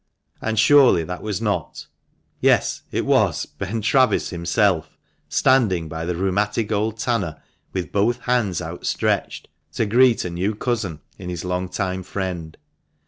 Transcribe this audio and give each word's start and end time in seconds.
And 0.41 0.57
surely 0.57 1.03
that 1.03 1.21
was 1.21 1.43
not— 1.43 1.85
yes, 2.41 2.81
it 2.91 3.05
was— 3.05 3.45
Ben 3.59 3.81
Travis 3.83 4.31
himself 4.31 4.97
standing 5.29 5.87
by 5.87 6.05
the 6.05 6.15
rheumatic 6.15 6.71
old 6.71 6.97
tanner, 6.97 7.39
with 7.71 7.91
both 7.91 8.21
hands 8.21 8.63
outstretched, 8.63 9.47
to 9.73 9.85
greet 9.85 10.25
a 10.25 10.31
new 10.31 10.55
cousin 10.55 11.01
in 11.19 11.29
his 11.29 11.45
long 11.45 11.69
time 11.69 12.01
friend. 12.01 12.57